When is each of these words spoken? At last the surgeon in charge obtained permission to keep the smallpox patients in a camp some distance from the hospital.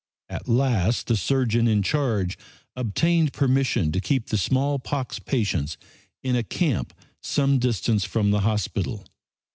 At 0.29 0.47
last 0.47 1.05
the 1.05 1.15
surgeon 1.15 1.67
in 1.67 1.83
charge 1.83 2.35
obtained 2.75 3.33
permission 3.33 3.91
to 3.91 4.01
keep 4.01 4.29
the 4.29 4.37
smallpox 4.39 5.19
patients 5.19 5.77
in 6.23 6.35
a 6.35 6.41
camp 6.41 6.91
some 7.21 7.59
distance 7.59 8.03
from 8.03 8.31
the 8.31 8.39
hospital. 8.39 9.05